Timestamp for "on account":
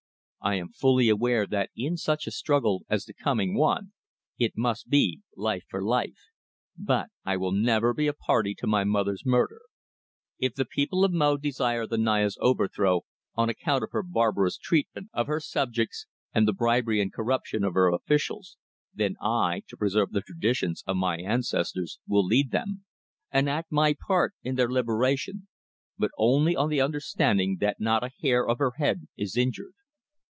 13.35-13.83